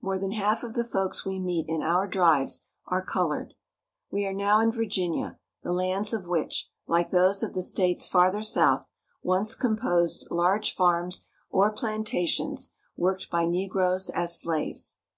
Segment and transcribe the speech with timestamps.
[0.00, 3.52] More than half of the folks we meet in our drives are colored.
[4.10, 8.40] We are now in Virginia, the lands of which, like those of the states farther
[8.40, 8.86] south,
[9.22, 14.96] once composed large farms or plantations, worked by negroes as slaves.